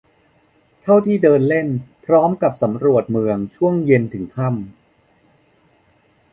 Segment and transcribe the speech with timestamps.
[0.81, 1.67] เท่าที่เดินเล่น
[2.05, 4.57] พร้อมกับสำรวจเมืองช่วงเย็นถึงค่ำ